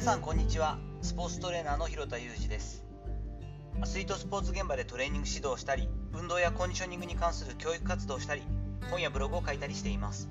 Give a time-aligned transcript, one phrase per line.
[0.00, 0.78] 皆さんこんにちは。
[1.02, 2.86] スポーツトレーナーの広田裕二です。
[3.82, 8.40] アスリートスポーツ現場でトレーニング指導したり運動やコンディショニングに関する教育活動をしたり
[8.90, 10.30] 本やブログを書いたりしています。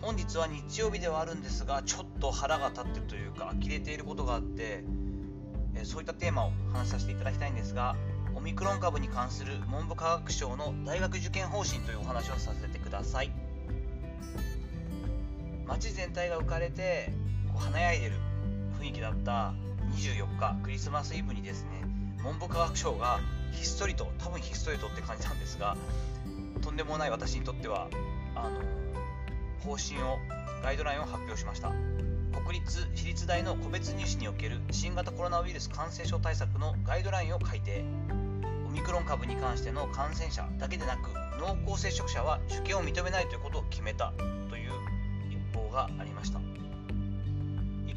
[0.00, 4.84] 本日は日曜日ではあるんですがちょっと腹が立ってるというか呆れていることがあって
[5.82, 7.96] そういったテーマを話させていただきたいんですが
[8.36, 13.32] オミクロン株に関する文部科学省の大学受験方針というお話をさせてください。
[15.66, 17.12] 街全体が浮かれて
[17.52, 18.12] こう華やいでる。
[18.84, 19.54] 雰囲気だった
[19.96, 21.70] 24日クリスマスイブにですね
[22.22, 23.18] 文部科学省が
[23.52, 25.74] ひっそりと多分ひっそりとって感じなんですが
[26.60, 27.88] とんでもない私にとっては
[28.34, 28.60] あの
[29.60, 30.18] 方針を
[30.62, 31.72] ガイドラインを発表しました。
[32.44, 37.84] 国立私立大の個別入試における新型コロナウイルス感染症対策のガイドラインを改定。
[38.66, 44.12] オミクロン株に関しての感染者だけでなく濃厚接触者は受験を認めないということを決めた
[44.50, 44.70] という
[45.30, 46.53] 一報がありました。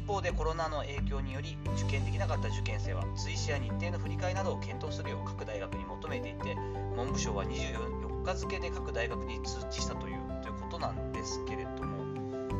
[0.08, 6.56] 方でコロナの影響により受験できなかった受験生は追試や日程の振り替えなどを検討するよう各大学に求めていて
[6.96, 11.98] 文部省は24日付で各大学に通知したというということなんですけれども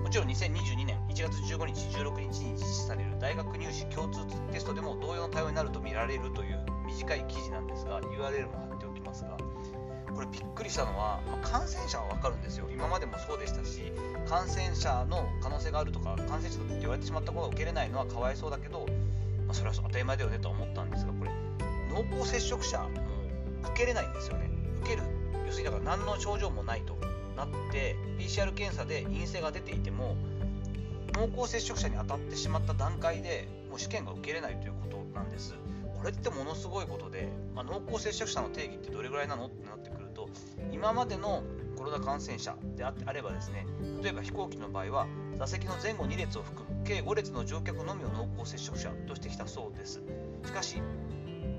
[0.03, 4.21] もちろん2022年1月15日16日に実施される大学入試共通
[4.53, 9.37] テストでも同様の対応になるとみられるという短い記事なんですが URL も貼っておきますが
[10.15, 12.18] これびっくりしたのは、まあ、感染者は
[14.29, 18.87] 感染者の可能性があるとか感染者って言われてしまったことが受けれないのはかわいそうだけど、
[19.47, 21.31] まあ、それは当たり前だよねとは思ったんですがこれ。
[21.91, 22.89] 濃厚接触者も
[23.71, 24.51] 受けれないんですよね。
[24.83, 25.03] 受ける
[25.47, 26.95] 要するにだから何の症状もないと
[27.37, 30.17] なって PCR 検査で陰性が出ていても
[31.15, 35.55] 濃厚接触者に当たってしまった段階でもう試験が受けれないということなんです。
[35.99, 40.29] これってものすごいことで、まあ、濃厚接触者の定義ってどれぐらいなのってなってくると
[40.71, 41.43] 今までの
[41.79, 43.65] コロナ感染者であってあればですね
[44.03, 45.07] 例えば飛行機の場合は
[45.39, 50.03] 座席の前後2列を含む計5列の乗客のみを濃厚接触者としてきたそうです。
[50.45, 50.83] しかし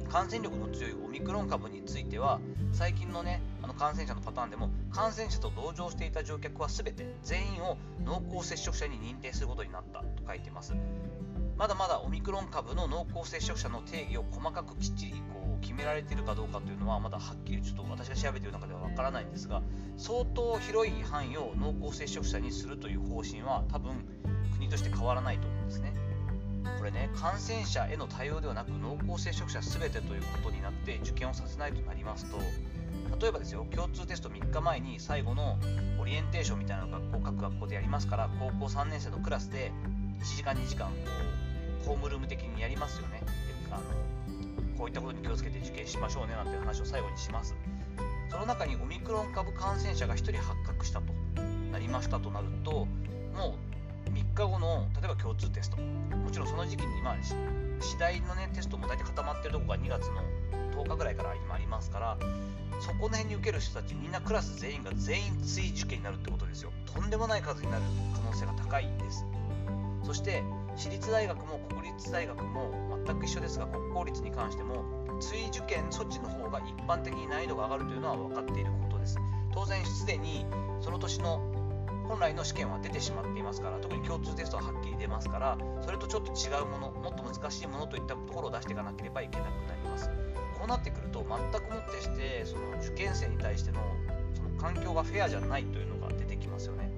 [0.09, 2.41] 感染力の強いオミクロン株については
[2.73, 10.73] 最近のねあの感染者のパターンでも感染者と同乗していた乗客は全て全員を濃厚接触者に認定することになったと書いています。
[11.59, 19.61] まだまだオミクロン株の濃厚接触者の定義を細かくきっちりこう決められているかどうかというのはまだはっきりちょっと私が調べている中ではわからないんですが
[19.97, 24.05] 相当広い範囲を濃厚接触者にするという方針は多分
[24.53, 25.93] 国として変わらないと思うんですね。
[26.77, 32.37] これね感染者への対応ではなく濃厚接触者全てということになって受験をさせないとなりますと
[33.19, 35.57] 例えばですよ共通テスト3日前に最後の
[35.99, 39.73] オリエンテーションみたいなのが学校各学校でやりますから高校3年生のクラスで
[40.21, 40.93] 1時間2時間こ
[41.45, 41.48] う
[41.85, 43.21] ホームルーム的にやりますよね。
[43.71, 43.83] あの
[44.77, 47.55] こういったことに気をつけて受験しましょうねなんていう話を最後にします。
[48.29, 51.11] その中にオミクロン株感染者が1人発覚したと
[51.71, 52.87] なりましたとなると
[53.35, 53.55] も
[54.07, 55.77] う3日後の例えば共通テスト。
[55.77, 60.23] もちろんその時期にまあ次第のねテストも大体固まってるとこが2月の
[60.83, 62.17] 10日ぐらいから今ありますから
[62.79, 66.71] そこの辺に受ける人たちみんなクラス全員が全員追受験になるってことですよ。
[66.85, 69.25] とんでもない数になる可能性が高いです。
[70.05, 70.43] そして
[70.79, 72.71] 私立大学も国立大学も
[73.05, 74.85] 全く一緒ですが国公立に関しても
[75.19, 79.17] 追受験措置の方が一般的に難易度が上がるというのは分かっていることです。
[79.53, 80.45] 当然すでに
[80.79, 81.41] その年の
[82.07, 90.09] 本来の試験は出てしまっていますから特に共通テストははっきり出ますからそれとちょっと違うものもっと難しいものといったところを出していかなければいけなくなります。
[90.57, 93.81] こうなってくると全くもってしてその受験生に対しての
[94.33, 96.88] その環境がフェアじゃないというのが出てきますよね。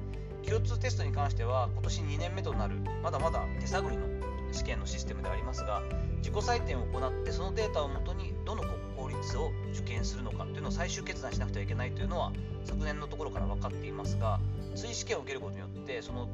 [0.47, 4.03] 共通テストに関しては今年2年目となるまだまだ手探りの
[4.51, 5.81] 試験のシステムでありますが
[6.17, 12.31] 自己採点を行ってそのデータをもとにどの国公立を受験するのかというのを最終決断しなくてはいけないというのは
[12.65, 14.39] 昨年のところから分かっていますが
[14.75, 16.29] 追試験を受けることによってその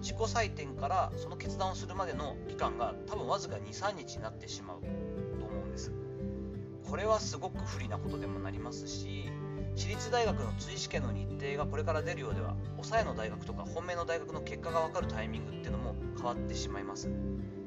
[0.00, 5.90] 自己採点からその決断をするまでの期間が多分わずか23日になってしまうと思うんです。
[6.88, 9.28] これはすごく不利なことでもなりますし
[9.76, 17.10] 私立大学の追試験の日程がこれから出るようでは抑えの大学とか本命の大学の結果が分かるタイミングっていうのも変わってしまいます。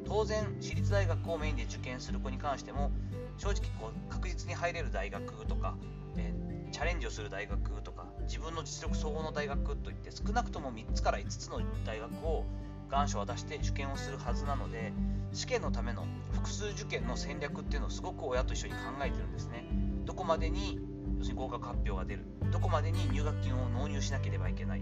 [0.06, 2.91] 当然私立大学をメインで受験する子に関しても
[3.38, 5.77] 正直こう確実に入れる大学とか、
[6.17, 12.44] えー、チャレンジをする大学とか自分の実力総合の大学といって少なくとも3つから5つの大学を
[12.89, 14.94] 願書を出して受験をするはずなので
[15.31, 19.67] 試験のための複数受験の戦略っていうのをすごく親と一緒に考えてるんですね。
[20.05, 20.79] どこまでに
[21.19, 22.25] 要するに合格発表が出る。
[22.51, 24.81] どこまでに入学金を納入しなければいけない。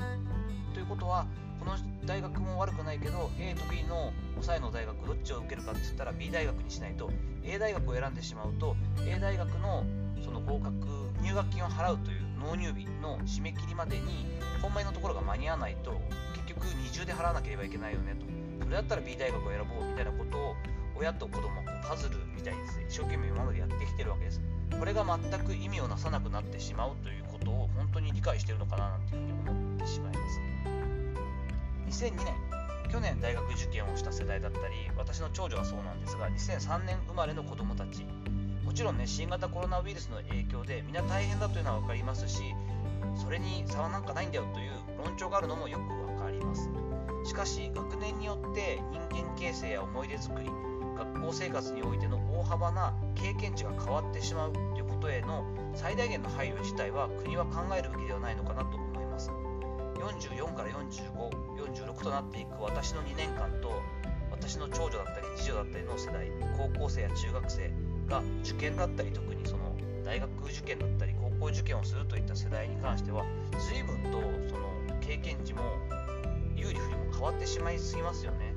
[0.73, 1.25] ということは
[1.59, 1.75] この
[2.05, 7.09] 大学も悪くないけど A と B の抑えの大学どっちを受けるかって言ったら B 大学にしないと
[7.43, 8.75] A 大学を選んでしまうと
[9.05, 9.83] A 大学の
[10.23, 10.75] その合格
[11.23, 14.27] 入学金を払うという納入日の締め切りまでに
[14.61, 15.99] 本命のところが間に合わないと
[16.35, 18.25] 結局二重で払わなければいけないよねと。
[18.63, 20.55] それだったら B 大学を選ぼうみたいなことを
[20.97, 22.85] 親と子供パズルみたいにですね。
[22.89, 24.41] 一生懸命今までやってきてるわけです。
[24.77, 30.19] これが全く意味をなさなくなってしまうということを本当に理解してるのかななんていうふうに思ってしまいま
[31.89, 32.05] す。
[32.05, 32.33] 2002年
[32.91, 38.05] 去年大学受験をした世代だったり私の長女はそうなんですが2003年生まれの子供たち。
[38.63, 42.53] もちろんね新型コロナウイルスの影響でみんな大変だというのは分かりますし
[43.15, 44.71] それに差はなんかないんだよという
[45.03, 46.69] 論調があるのもよく分かります。
[47.23, 50.49] しかし学年によって人間形成や思い出作り
[50.97, 59.31] 学校生活においての大幅な経験値が変わってしまうということへの最大限の配慮自体は国は考えるべきではないのかなと思います。
[59.97, 63.81] 44から4546となっていく私の2年間と
[64.31, 67.71] 私の長女だったり次女だったりの世代高校生や中学生
[68.07, 69.75] が受験だったり特にその
[70.05, 73.25] 大学受験だったり高校受験をするといった世代に関しては
[73.69, 75.61] 随分とその経験値も
[76.57, 78.53] 有利不利も変わってしまいすぎますよね。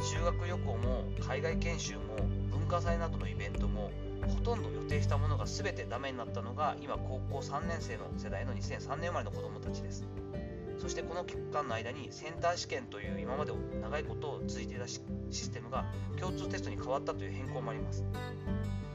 [0.00, 2.00] 修学旅行も海外研修も
[2.50, 3.90] 文化祭などのイベントも
[4.28, 10.06] ほとんど予定したものが全てダメになったのが今高校3年生の世代の2003年生まれの子どもたちです。
[10.78, 13.52] そしてこの期間の間にセンター試験という今まで
[13.82, 15.84] 長いことを続いていたシステムが
[16.18, 18.02] 共通テストに変わったという変更もあります。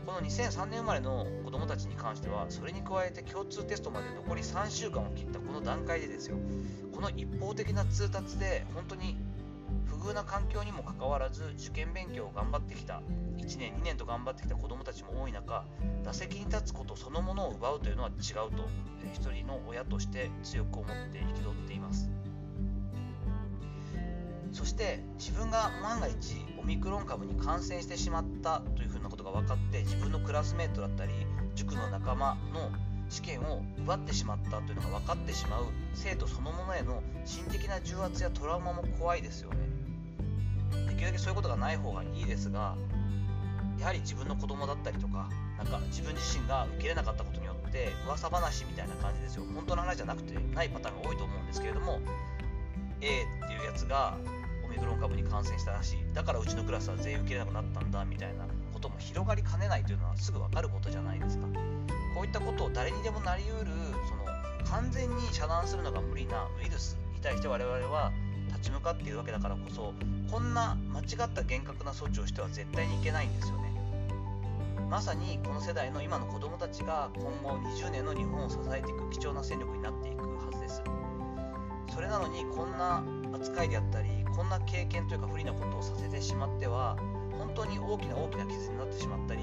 [0.06, 6.38] この2003年生まれの子どもたちに関してはそれに加えて共通テストまで残り3週間を切ったこの段階でですよ。
[6.94, 9.18] この一方的な通達で本当に
[9.86, 13.02] 不遇な環境にもかかわらず受験勉強を頑張ってきた
[13.38, 15.66] 1年2年と頑張ってきた子どもたちも多い中
[16.04, 18.68] 打席に立つことそのものを奪うというのは違うと
[19.14, 22.10] 一人の親として強く思って憤っています。
[24.52, 28.90] そして自分が万が一オミクロン株に感染してしまったという
[29.36, 31.12] 分かって自分のクラスメートだったり
[31.56, 32.72] 塾の仲間の
[33.10, 39.58] 試験を奪ってしまったというのが分かってしまう生徒そのものへの心的な重圧やトラウマも怖いですよね。
[40.88, 42.76] できるだけそういうことがない方がいいですが
[43.80, 49.44] やはり自分の子供だったりとかなんか自分自身が受け入れなかったことによって噂話みたいな感じですよ。
[49.54, 52.00] 本当の話じゃなくてないパターンが多いと思うんですけれども
[53.02, 54.18] A っていうやつが
[54.76, 55.98] ミクロン株に感染したらしい。
[56.14, 61.48] だからうちのクラスは全員受けれなくなったんだみたいなことも広がりかねないというのはすぐ分かることじゃないですか。
[62.14, 63.72] こういったことを誰にでもなりうる
[64.08, 64.26] その
[64.70, 68.12] 完全に遮断するのが無理なウイルスに対して我々は
[68.50, 69.94] 立ち向かっているわけだからこそ
[70.30, 73.66] こんな間違った厳格な措置をしては絶対にいけないんですよね。
[74.90, 80.84] まさにこの世代の今の子供たちが今後20年の日本を支えていく貴重な戦力になっていくはずです。
[81.94, 86.98] それなのにこんな扱いであったりこんな経験というか不利なことをさせてしまっては
[87.32, 89.42] 本当に大きな大きな傷になってしまったり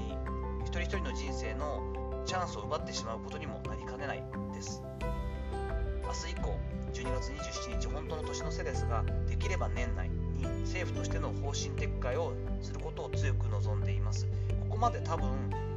[0.65, 1.81] 一人一人の人生の
[2.25, 4.23] チャンスを奪ってしまうことにもなりかねない
[4.53, 4.81] です。
[6.03, 6.59] 明日以降
[6.93, 14.27] 12月27日本当の年の瀬ですができれば年内に政府としての方針撤回をすることを強く望んでいます。
[14.69, 15.27] ここまで多分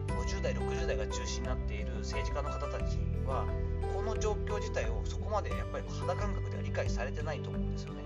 [0.08, 3.46] 50代60代が中心になっている政治家の方たちは
[3.94, 8.04] この状況自体をそこまでやっぱり肌感覚では理解されてないと思うんですよね。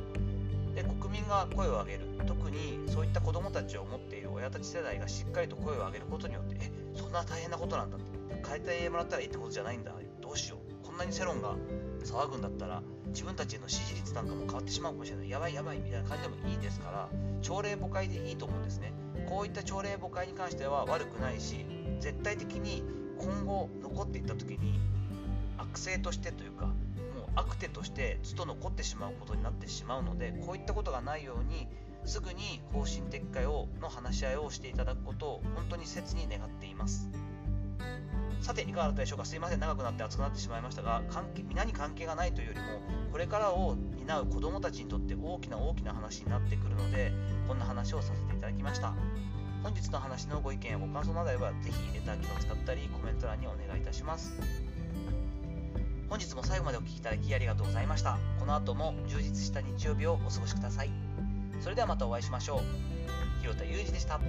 [0.74, 2.00] で国民が声を上げる。
[2.26, 7.98] 特にそういった子どもたちを持っている親たち世代がしっかりと声を上げることによってえそんな大変なことなんだ
[8.46, 9.92] 変えてもらったらいいってことじゃないんだ。
[10.20, 10.86] どうしよう。
[10.86, 11.56] こんなに世論が
[12.04, 15.30] 騒ぐんだったら自分たちの支持率なんかも変わってしまうかもしれない。
[15.30, 17.08] やばいやばいみたいな感じでもいいですから
[17.42, 18.92] 朝令暮改でいいと思うんですね。
[19.28, 21.64] こういった朝令暮改に関しては悪くないし
[22.00, 22.82] 絶対的に
[23.18, 24.78] 今後残っていった時に
[25.58, 26.72] 悪性としてというか
[27.34, 31.68] もう悪手としてずっと残ってしまうことになってしまうのでこういったことがないように
[32.04, 37.10] すぐに方針撤回をの話し合いをしていただくことを本当に切に願っています。
[38.40, 39.26] さていかがだったでしょうか？
[39.26, 39.60] すいません。
[39.60, 42.64] 長くなって熱くなってしまいましたが関係皆に関係がないというよりも
[43.12, 47.12] これからを担う子どもたちにとって大きな大きな話になってくるので
[47.46, 48.94] こんな話をさせていただきました。
[49.62, 54.32] 本日の話のご意見やご感想などあればぜひレター機能を使ったりコメント欄にお願いいたします。
[56.10, 58.18] 本日も最後までお聴きいただきありがとうございました。
[58.40, 60.90] この後も充実した日曜日をお過ごしください。
[61.60, 62.60] それではまたお会いしましょう。
[63.42, 64.20] 広田裕二でした。